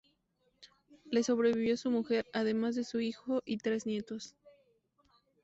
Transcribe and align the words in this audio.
Le 1.11 1.21
sobrevivió 1.21 1.77
su 1.77 1.91
mujer, 1.91 2.25
además 2.33 2.73
de 2.73 2.83
su 2.83 3.01
hijo 3.01 3.43
y 3.45 3.57
tres 3.59 3.85
nietos. 3.85 4.35